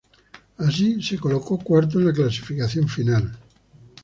Así, 0.57 0.99
se 0.99 1.19
colocó 1.19 1.59
cuarto 1.59 1.99
en 1.99 2.05
la 2.07 2.11
clasificación 2.11 2.87
final. 2.87 3.37